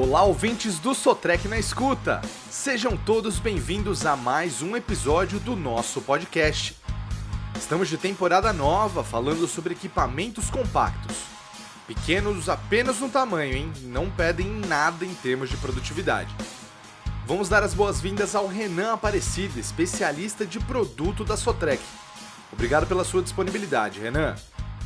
[0.00, 2.22] Olá, ouvintes do Sotrec na escuta!
[2.48, 6.76] Sejam todos bem-vindos a mais um episódio do nosso podcast.
[7.58, 11.16] Estamos de temporada nova falando sobre equipamentos compactos.
[11.84, 13.72] Pequenos apenas no tamanho, hein?
[13.86, 16.32] Não pedem nada em termos de produtividade.
[17.26, 21.82] Vamos dar as boas-vindas ao Renan Aparecida, especialista de produto da Sotrec.
[22.52, 24.36] Obrigado pela sua disponibilidade, Renan.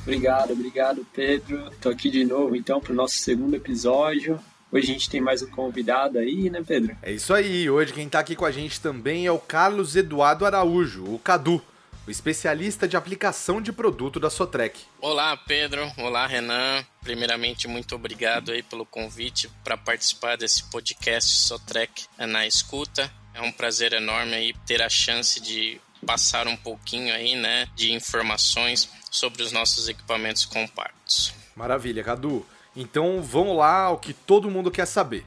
[0.00, 1.70] Obrigado, obrigado, Pedro.
[1.82, 4.40] Tô aqui de novo então para o nosso segundo episódio.
[4.72, 6.96] Hoje a gente tem mais um convidado aí, né, Pedro?
[7.02, 7.68] É isso aí.
[7.68, 11.62] Hoje quem tá aqui com a gente também é o Carlos Eduardo Araújo, o Cadu,
[12.06, 14.80] o especialista de aplicação de produto da Sotrec.
[14.98, 15.92] Olá, Pedro.
[15.98, 16.82] Olá, Renan.
[17.02, 23.12] Primeiramente, muito obrigado aí pelo convite para participar desse podcast Sotrec na escuta.
[23.34, 27.92] É um prazer enorme aí ter a chance de passar um pouquinho aí, né, de
[27.92, 31.34] informações sobre os nossos equipamentos compactos.
[31.54, 32.46] Maravilha, Cadu.
[32.74, 35.24] Então vamos lá ao que todo mundo quer saber.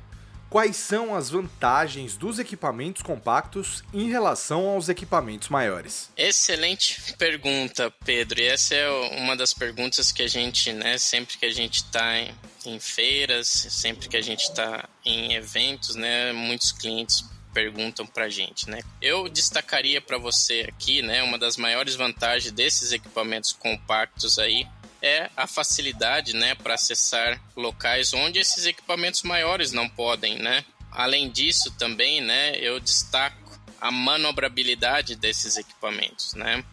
[0.49, 6.09] Quais são as vantagens dos equipamentos compactos em relação aos equipamentos maiores?
[6.15, 8.39] Excelente pergunta, Pedro.
[8.39, 12.17] E essa é uma das perguntas que a gente, né, sempre que a gente está
[12.17, 12.33] em,
[12.65, 18.29] em feiras, sempre que a gente está em eventos, né, muitos clientes perguntam para a
[18.29, 18.81] gente, né?
[19.01, 24.67] Eu destacaria para você aqui, né, uma das maiores vantagens desses equipamentos compactos aí
[25.05, 30.65] é a facilidade, né, para acessar locais onde esses equipamentos maiores não podem, né?
[30.91, 33.37] Além disso, também, né, eu destaco
[33.79, 36.63] a manobrabilidade desses equipamentos, né?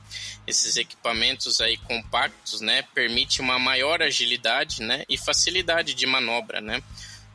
[0.47, 6.83] Esses equipamentos aí compactos, né, permite uma maior agilidade, né, e facilidade de manobra, né?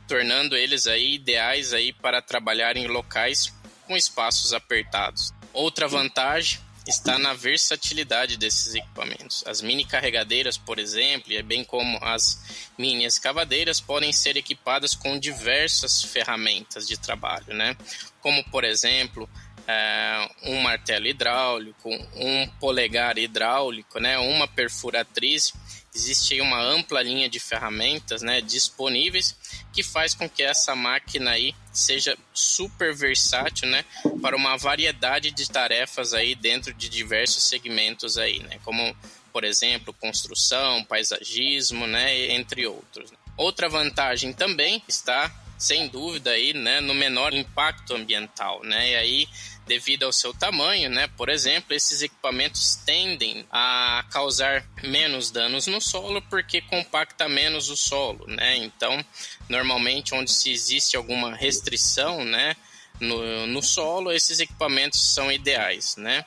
[0.08, 3.54] Tornando eles aí ideais aí para trabalhar em locais
[3.86, 5.32] com espaços apertados.
[5.54, 9.44] Outra vantagem está na versatilidade desses equipamentos.
[9.46, 15.20] As mini carregadeiras, por exemplo, e bem como as mini escavadeiras, podem ser equipadas com
[15.20, 17.76] diversas ferramentas de trabalho, né?
[18.22, 19.30] Como, por exemplo,
[19.68, 24.18] é, um martelo hidráulico, um polegar hidráulico, né?
[24.18, 25.54] uma perfuratriz
[25.98, 29.36] existe uma ampla linha de ferramentas né, disponíveis
[29.74, 33.84] que faz com que essa máquina aí seja super versátil né,
[34.22, 38.96] para uma variedade de tarefas aí dentro de diversos segmentos aí, né, como
[39.34, 43.12] por exemplo construção, paisagismo, né, entre outros.
[43.36, 48.92] Outra vantagem também está sem dúvida aí, né, no menor impacto ambiental, né?
[48.92, 49.28] E aí
[49.68, 51.08] devido ao seu tamanho, né?
[51.18, 57.76] Por exemplo, esses equipamentos tendem a causar menos danos no solo porque compacta menos o
[57.76, 58.56] solo, né?
[58.58, 59.04] Então,
[59.50, 62.56] normalmente onde se existe alguma restrição, né,
[63.00, 66.26] no, no solo, esses equipamentos são ideais, né?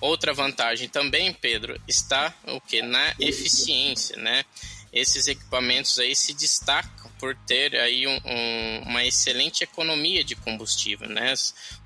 [0.00, 4.44] Outra vantagem também, Pedro, está o que na eficiência, né?
[4.92, 11.08] Esses equipamentos aí se destacam por ter aí um, um, uma excelente economia de combustível,
[11.08, 11.32] né?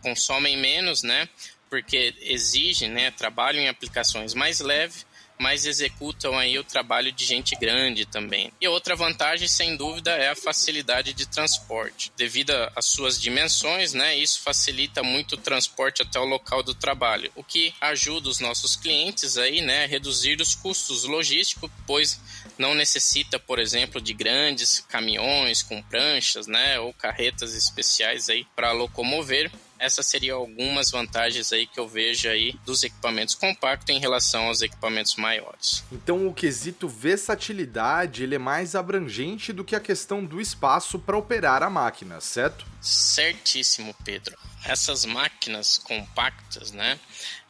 [0.01, 1.29] Consomem menos, né?
[1.69, 3.11] Porque exigem, né?
[3.11, 5.06] Trabalham em aplicações mais leves,
[5.39, 8.53] mas executam aí o trabalho de gente grande também.
[8.61, 12.13] E outra vantagem, sem dúvida, é a facilidade de transporte.
[12.17, 17.31] Devido às suas dimensões, né, isso facilita muito o transporte até o local do trabalho,
[17.35, 22.21] o que ajuda os nossos clientes aí, né, a reduzir os custos logísticos, pois
[22.59, 28.73] não necessita, por exemplo, de grandes caminhões com pranchas, né, ou carretas especiais aí para
[28.73, 29.51] locomover.
[29.79, 34.63] Essas seriam algumas vantagens aí que eu vejo aí dos equipamentos compactos em relação aos
[34.63, 35.85] equipamentos maiores.
[35.93, 41.17] Então o quesito versatilidade ele é mais abrangente do que a questão do espaço para
[41.17, 42.67] operar a máquina, certo?
[42.81, 44.37] Certíssimo, Pedro.
[44.65, 46.99] Essas máquinas compactas, né,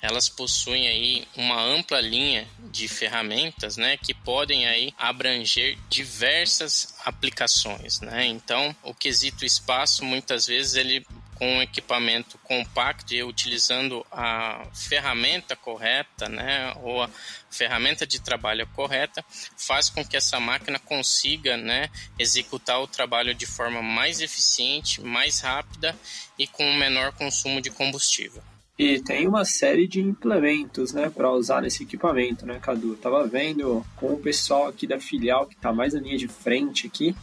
[0.02, 8.00] elas possuem aí uma ampla linha de ferramentas, né, que podem aí abranger diversas aplicações,
[8.00, 8.26] né?
[8.26, 15.54] Então, o quesito espaço muitas vezes ele com um equipamento compacto e utilizando a ferramenta
[15.54, 17.10] correta, né, ou a
[17.50, 19.24] ferramenta de trabalho correta,
[19.56, 21.88] faz com que essa máquina consiga, né,
[22.18, 25.94] executar o trabalho de forma mais eficiente, mais rápida
[26.38, 28.42] e com menor consumo de combustível.
[28.78, 32.92] E tem uma série de implementos, né, para usar nesse equipamento, né, Cadu?
[32.92, 36.28] Eu tava vendo com o pessoal aqui da filial que está mais na linha de
[36.28, 37.16] frente aqui,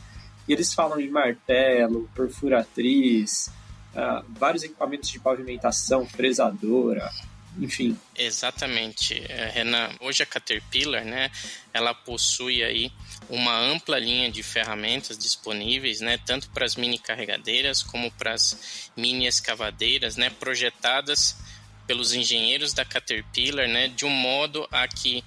[0.48, 3.52] e eles falam de martelo, perfuratriz,
[3.96, 7.10] uh, vários equipamentos de pavimentação, fresadora,
[7.58, 7.98] enfim.
[8.16, 9.90] Exatamente, é, Renan.
[10.00, 11.30] Hoje a Caterpillar, né,
[11.74, 12.92] ela possui aí
[13.30, 18.92] uma ampla linha de ferramentas disponíveis, né, tanto para as mini carregadeiras como para as
[18.98, 21.38] mini escavadeiras, né, projetadas
[21.86, 25.24] pelos engenheiros da Caterpillar, né, de um modo a que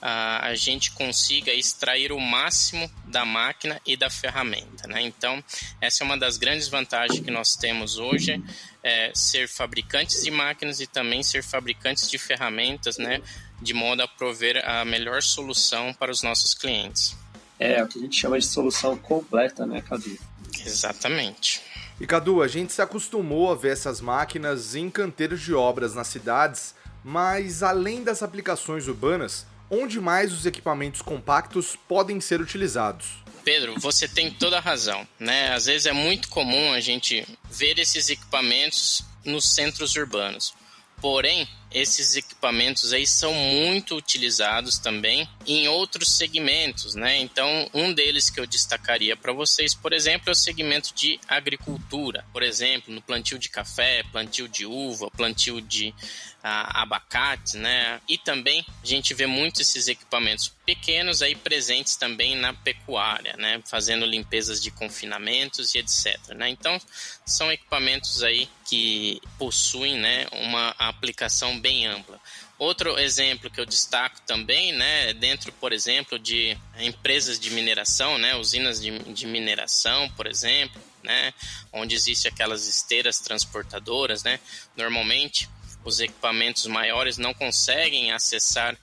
[0.00, 4.86] a, a gente consiga extrair o máximo da máquina e da ferramenta.
[4.86, 5.02] Né?
[5.02, 5.42] Então,
[5.80, 8.42] essa é uma das grandes vantagens que nós temos hoje,
[8.82, 13.20] é ser fabricantes de máquinas e também ser fabricantes de ferramentas, né?
[13.60, 17.16] de modo a prover a melhor solução para os nossos clientes.
[17.58, 20.16] É, o que a gente chama de solução completa, né, Cadu?
[20.64, 21.57] Exatamente.
[22.00, 26.06] E Cadu, a gente se acostumou a ver essas máquinas em canteiros de obras nas
[26.06, 33.24] cidades, mas além das aplicações urbanas, onde mais os equipamentos compactos podem ser utilizados?
[33.44, 35.52] Pedro, você tem toda a razão, né?
[35.52, 40.54] Às vezes é muito comum a gente ver esses equipamentos nos centros urbanos.
[41.00, 47.18] Porém, esses equipamentos aí são muito utilizados também em outros segmentos, né?
[47.18, 52.24] Então, um deles que eu destacaria para vocês, por exemplo, é o segmento de agricultura.
[52.32, 55.94] Por exemplo, no plantio de café, plantio de uva, plantio de
[56.42, 58.00] ah, abacate, né?
[58.08, 63.60] E também a gente vê muito esses equipamentos pequenos aí presentes também na pecuária, né?
[63.66, 66.18] Fazendo limpezas de confinamentos e etc.
[66.34, 66.48] Né?
[66.48, 66.80] Então,
[67.26, 72.20] são equipamentos aí que possuem, né, uma aplicação bem ampla.
[72.58, 78.34] Outro exemplo que eu destaco também, né, dentro, por exemplo, de empresas de mineração, né,
[78.34, 81.32] usinas de, de mineração, por exemplo, né,
[81.72, 84.40] onde existem aquelas esteiras transportadoras, né,
[84.76, 85.48] normalmente
[85.84, 88.76] os equipamentos maiores não conseguem acessar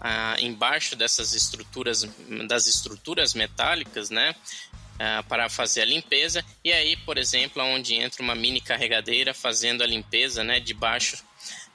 [0.00, 2.08] ah, embaixo dessas estruturas,
[2.46, 4.34] das estruturas metálicas, né,
[4.98, 6.44] ah, para fazer a limpeza.
[6.64, 11.27] E aí, por exemplo, onde entra uma mini carregadeira fazendo a limpeza, né, debaixo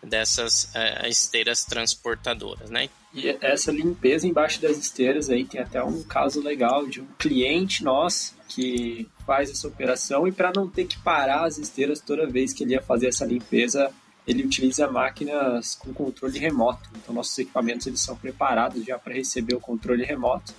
[0.03, 2.89] dessas uh, esteiras transportadoras, né?
[3.13, 7.83] E essa limpeza embaixo das esteiras aí tem até um caso legal de um cliente
[7.83, 12.53] nosso que faz essa operação e para não ter que parar as esteiras toda vez
[12.53, 13.91] que ele ia fazer essa limpeza,
[14.27, 16.89] ele utiliza máquinas com controle remoto.
[16.95, 20.53] Então nossos equipamentos eles são preparados já para receber o controle remoto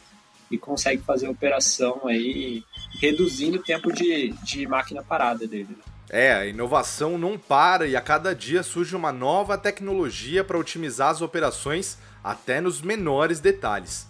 [0.51, 2.63] e consegue fazer a operação aí
[3.01, 5.71] reduzindo o tempo de, de máquina parada dele.
[5.71, 5.94] Né?
[6.11, 11.11] É, a inovação não para e a cada dia surge uma nova tecnologia para otimizar
[11.11, 14.07] as operações até nos menores detalhes.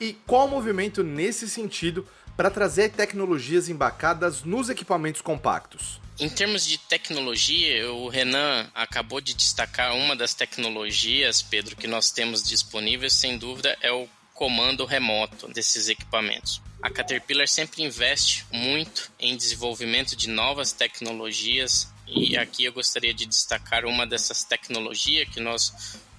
[0.00, 6.00] E qual o movimento nesse sentido para trazer tecnologias embarcadas nos equipamentos compactos?
[6.18, 12.12] Em termos de tecnologia, o Renan acabou de destacar uma das tecnologias, Pedro, que nós
[12.12, 16.60] temos disponíveis, sem dúvida, é o comando remoto desses equipamentos.
[16.84, 23.24] A Caterpillar sempre investe muito em desenvolvimento de novas tecnologias e aqui eu gostaria de
[23.24, 25.72] destacar uma dessas tecnologias que nós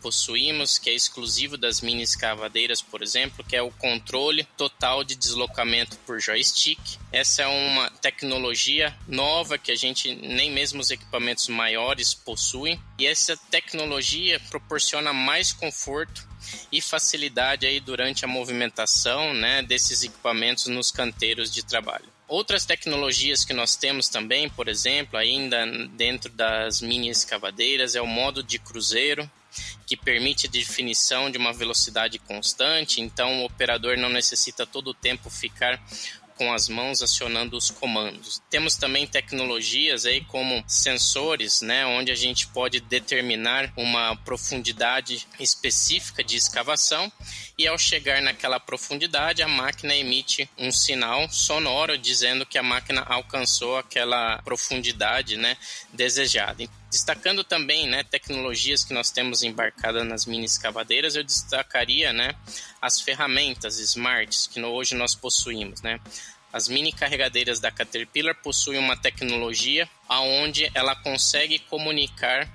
[0.06, 5.16] possuímos, que é exclusivo das mini escavadeiras, por exemplo, que é o controle total de
[5.16, 6.80] deslocamento por joystick.
[7.12, 13.08] Essa é uma tecnologia nova que a gente nem mesmo os equipamentos maiores possuem, e
[13.08, 16.24] essa tecnologia proporciona mais conforto
[16.72, 22.14] e facilidade aí durante a movimentação né, desses equipamentos nos canteiros de trabalho.
[22.28, 28.08] Outras tecnologias que nós temos também, por exemplo, ainda dentro das mini escavadeiras, é o
[28.08, 29.28] modo de cruzeiro,
[29.86, 35.30] que permite definição de uma velocidade constante, então o operador não necessita todo o tempo
[35.30, 35.82] ficar
[36.38, 38.42] com as mãos acionando os comandos.
[38.50, 46.24] Temos também tecnologias aí como sensores, né, onde a gente pode determinar uma profundidade específica
[46.24, 47.12] de escavação
[47.58, 53.02] e ao chegar naquela profundidade a máquina emite um sinal sonoro dizendo que a máquina
[53.02, 55.58] alcançou aquela profundidade, né,
[55.94, 56.64] desejada.
[56.96, 62.34] Destacando também, né, tecnologias que nós temos embarcadas nas mini escavadeiras, eu destacaria, né,
[62.82, 66.00] as ferramentas smarts que hoje nós possuímos, né.
[66.54, 72.48] As mini carregadeiras da Caterpillar possuem uma tecnologia aonde ela consegue comunicar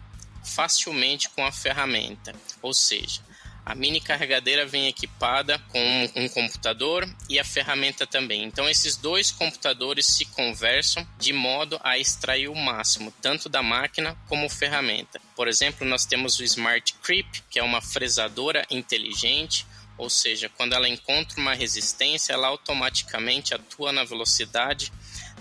[0.42, 3.20] facilmente com a ferramenta, ou seja,
[3.64, 8.45] a mini carregadeira vem equipada com um computador e a ferramenta também.
[8.45, 14.17] Então esses dois computadores se conversam de modo a extrair o máximo tanto da máquina
[14.29, 15.21] como ferramenta.
[15.37, 20.73] Por exemplo, nós temos o Smart Creep, que é uma fresadora inteligente, ou seja, quando
[20.73, 24.90] ela encontra uma resistência, ela automaticamente atua na velocidade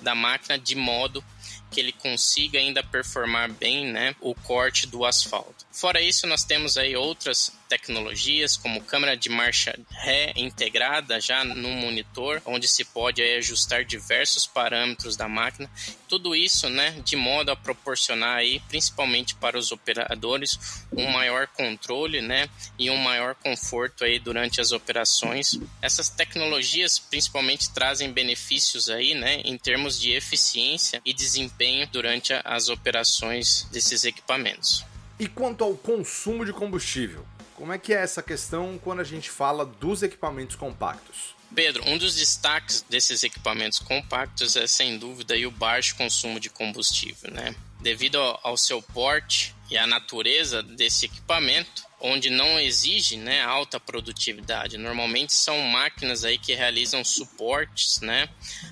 [0.02, 1.24] da máquina de modo
[1.72, 5.66] que ele consiga ainda performar bem né, o corte do asfalto.
[5.72, 11.70] Fora isso, nós temos aí outras tecnologias como câmera de marcha ré integrada já no
[11.70, 15.70] monitor, onde se pode aí, ajustar diversos parâmetros da máquina.
[16.08, 22.22] Tudo isso, né, de modo a proporcionar aí, principalmente para os operadores, um maior controle,
[22.22, 22.50] né,
[22.80, 25.60] e um maior conforto aí durante as operações.
[25.82, 32.68] Essas tecnologias principalmente trazem benefícios aí, né, em termos de eficiência e desempenho durante as
[32.70, 34.84] operações desses equipamentos.
[35.20, 37.26] E quanto ao consumo de combustível?
[37.60, 41.36] Como é que é essa questão quando a gente fala dos equipamentos compactos?
[41.54, 47.30] Pedro, um dos destaques desses equipamentos compactos é sem dúvida o baixo consumo de combustível,
[47.30, 47.54] né?
[47.82, 54.78] Devido ao seu porte e à natureza desse equipamento, onde não exige né, alta produtividade.
[54.78, 58.30] Normalmente são máquinas aí que realizam suportes né,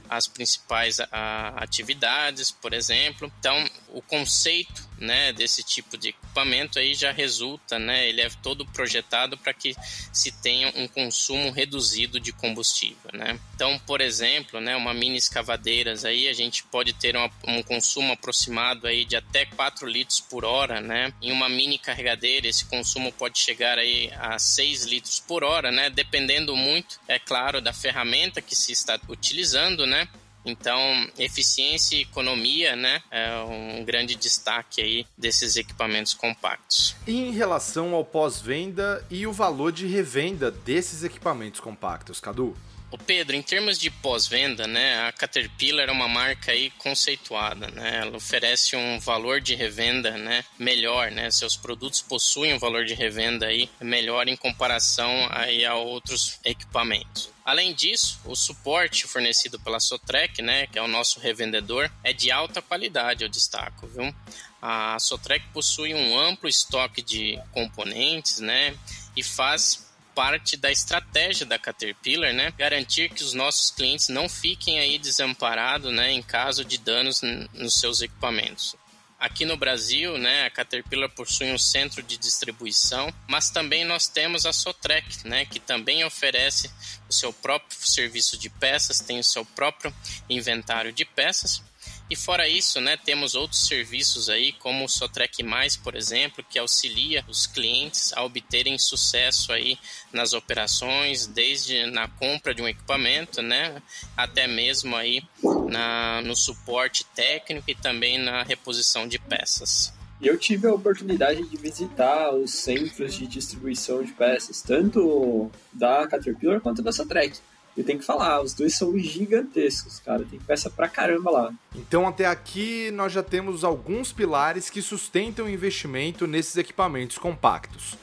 [0.10, 3.30] às principais a, atividades, por exemplo.
[3.38, 8.66] Então, o conceito né, desse tipo de equipamento aí já resulta, né, ele é todo
[8.66, 9.76] projetado para que
[10.12, 13.12] se tenha um consumo reduzido de combustível.
[13.14, 13.40] Né?
[13.56, 18.14] Então, por exemplo, né, uma mini escavadeiras aí a gente pode ter uma, um consumo
[18.14, 20.82] aproximado aí de até 4 litros por hora.
[20.82, 21.14] Né?
[21.22, 25.90] Em uma mini carregadeira, esse consumo pode chegar aí a 6 litros por hora, né?
[25.90, 30.08] Dependendo muito, é claro, da ferramenta que se está utilizando, né?
[30.48, 30.80] Então,
[31.20, 36.96] eficiência e economia, né, é um grande destaque aí desses equipamentos compactos.
[37.06, 42.56] Em relação ao pós-venda e o valor de revenda desses equipamentos compactos, Cadu?
[42.90, 47.98] O Pedro, em termos de pós-venda, né, a Caterpillar é uma marca aí conceituada, né?
[47.98, 51.30] Ela oferece um valor de revenda, né, melhor, né?
[51.30, 57.30] Seus produtos possuem um valor de revenda aí melhor em comparação aí a outros equipamentos.
[57.44, 62.32] Além disso, o suporte fornecido pela Sotrec, né, que é o nosso revendedor, é de
[62.32, 64.16] alta qualidade, eu destaco, viu?
[64.62, 68.74] A Sotrec possui um amplo estoque de componentes, né,
[69.16, 69.87] e faz
[70.18, 72.52] parte da estratégia da Caterpillar, né?
[72.58, 77.22] Garantir que os nossos clientes não fiquem aí desamparados, né, em caso de danos
[77.54, 78.76] nos seus equipamentos.
[79.20, 84.48] Aqui no Brasil, né, a Caterpillar possui um centro de distribuição, mas também nós temos
[84.48, 86.72] a Sotrec, né, que também oferece
[87.08, 89.94] o seu próprio serviço de peças, tem o seu próprio
[90.28, 91.62] inventário de peças
[92.10, 96.58] e fora isso, né, temos outros serviços aí, como o Sotrec Mais, por exemplo, que
[96.58, 99.78] auxilia os clientes a obterem sucesso aí
[100.14, 103.82] nas operações, desde na compra de um equipamento, né,
[104.16, 105.22] até mesmo aí
[105.70, 109.94] na, no suporte técnico e também na reposição de peças.
[110.20, 116.60] Eu tive a oportunidade de visitar os centros de distribuição de peças, tanto da Caterpillar
[116.60, 117.38] quanto da Sotrec.
[117.78, 120.26] E tem que falar, os dois são gigantescos, cara.
[120.28, 121.54] Tem peça pra caramba lá.
[121.76, 127.96] Então, até aqui, nós já temos alguns pilares que sustentam o investimento nesses equipamentos compactos.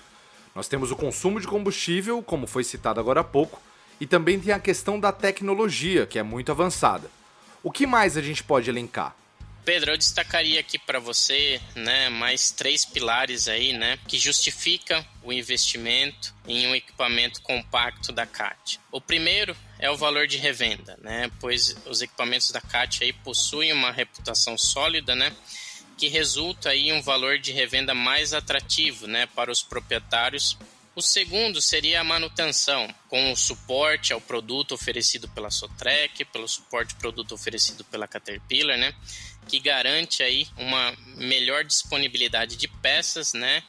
[0.54, 3.60] Nós temos o consumo de combustível, como foi citado agora há pouco,
[4.00, 7.10] e também tem a questão da tecnologia, que é muito avançada.
[7.60, 9.16] O que mais a gente pode elencar?
[9.64, 15.32] Pedro, eu destacaria aqui para você, né, mais três pilares aí, né, que justificam o
[15.32, 18.78] investimento em um equipamento compacto da CAT.
[18.92, 23.72] O primeiro é o valor de revenda, né, pois os equipamentos da CAT aí possuem
[23.72, 25.34] uma reputação sólida, né,
[25.96, 30.58] que resulta em um valor de revenda mais atrativo, né, para os proprietários
[30.94, 36.94] o segundo seria a manutenção, com o suporte ao produto oferecido pela Sotrec, pelo suporte
[36.94, 38.94] ao produto oferecido pela Caterpillar, né?
[39.48, 43.62] Que garante aí uma melhor disponibilidade de peças, né?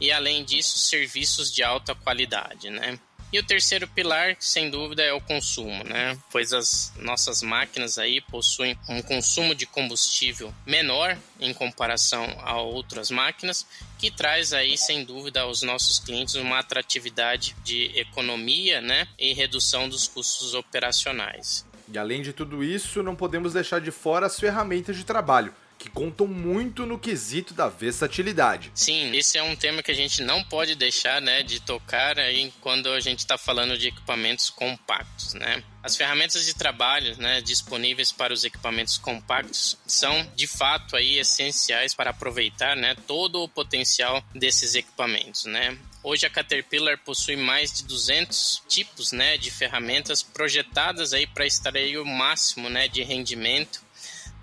[0.00, 2.98] E além disso, serviços de alta qualidade, né?
[3.32, 6.16] E o terceiro pilar, sem dúvida, é o consumo, né?
[6.30, 13.10] Pois as nossas máquinas aí possuem um consumo de combustível menor em comparação a outras
[13.10, 13.66] máquinas,
[13.98, 19.08] que traz aí, sem dúvida, aos nossos clientes uma atratividade de economia, né?
[19.18, 21.66] E redução dos custos operacionais.
[21.92, 25.90] E além de tudo isso, não podemos deixar de fora as ferramentas de trabalho que
[25.90, 28.70] contam muito no quesito da versatilidade.
[28.74, 32.52] Sim, esse é um tema que a gente não pode deixar né, de tocar aí
[32.60, 35.34] quando a gente está falando de equipamentos compactos.
[35.34, 35.62] Né?
[35.82, 41.94] As ferramentas de trabalho né, disponíveis para os equipamentos compactos são de fato aí essenciais
[41.94, 45.44] para aproveitar né, todo o potencial desses equipamentos.
[45.44, 45.78] Né?
[46.02, 51.98] Hoje a Caterpillar possui mais de 200 tipos né, de ferramentas projetadas aí para extrair
[51.98, 53.85] o máximo né, de rendimento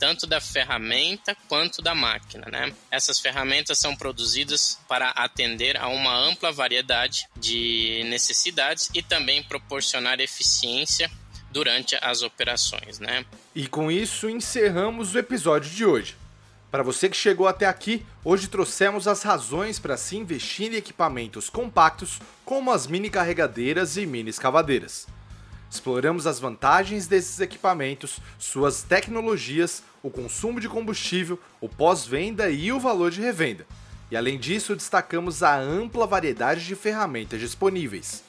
[0.04, 2.46] tanto da ferramenta quanto da máquina.
[2.52, 2.74] Né?
[2.92, 10.20] Essas ferramentas são produzidas para atender a uma ampla variedade de necessidades e também proporcionar
[10.20, 11.10] eficiência
[11.52, 13.00] durante as operações.
[13.00, 13.26] Né?
[13.56, 16.18] E com isso encerramos o episódio de hoje.
[16.70, 21.50] Para você que chegou até aqui, hoje trouxemos as razões para se investir em equipamentos
[21.50, 25.08] compactos como as mini carregadeiras e mini escavadeiras.
[25.74, 32.80] Exploramos as vantagens desses equipamentos, suas tecnologias, o consumo de combustível, o pós-venda e o
[32.80, 33.66] valor de revenda.
[34.12, 38.24] E além disso, destacamos a ampla variedade de ferramentas disponíveis.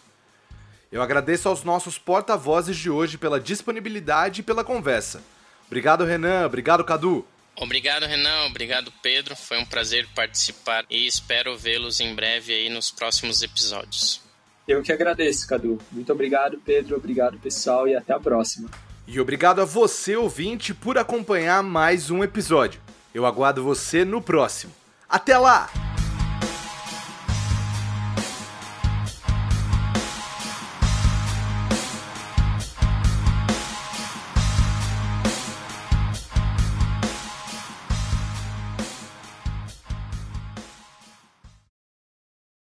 [0.90, 5.22] Eu agradeço aos nossos porta-vozes de hoje pela disponibilidade e pela conversa.
[5.66, 6.46] Obrigado, Renan.
[6.46, 7.26] Obrigado, Cadu.
[7.56, 8.46] Obrigado, Renan.
[8.46, 9.36] Obrigado, Pedro.
[9.36, 14.23] Foi um prazer participar e espero vê-los em breve aí nos próximos episódios.
[14.66, 15.78] Eu que agradeço, Cadu.
[15.92, 16.96] Muito obrigado, Pedro.
[16.96, 18.68] Obrigado, pessoal, e até a próxima.
[19.06, 22.80] E obrigado a você, ouvinte, por acompanhar mais um episódio.
[23.12, 24.72] Eu aguardo você no próximo.
[25.08, 25.83] Até lá!